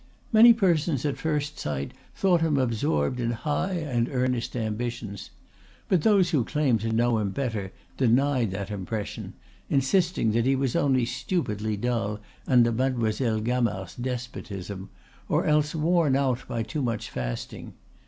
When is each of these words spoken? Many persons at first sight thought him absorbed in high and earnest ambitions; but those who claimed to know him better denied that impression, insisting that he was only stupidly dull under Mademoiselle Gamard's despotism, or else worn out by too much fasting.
Many 0.33 0.51
persons 0.51 1.05
at 1.05 1.19
first 1.19 1.59
sight 1.59 1.91
thought 2.15 2.41
him 2.41 2.57
absorbed 2.57 3.19
in 3.19 3.29
high 3.29 3.73
and 3.73 4.09
earnest 4.09 4.55
ambitions; 4.55 5.29
but 5.89 6.01
those 6.01 6.31
who 6.31 6.43
claimed 6.43 6.81
to 6.81 6.91
know 6.91 7.19
him 7.19 7.29
better 7.29 7.71
denied 7.97 8.49
that 8.49 8.71
impression, 8.71 9.33
insisting 9.69 10.31
that 10.31 10.47
he 10.47 10.55
was 10.55 10.75
only 10.75 11.05
stupidly 11.05 11.77
dull 11.77 12.19
under 12.47 12.71
Mademoiselle 12.71 13.41
Gamard's 13.41 13.93
despotism, 13.93 14.89
or 15.29 15.45
else 15.45 15.75
worn 15.75 16.15
out 16.15 16.47
by 16.47 16.63
too 16.63 16.81
much 16.81 17.11
fasting. 17.11 17.73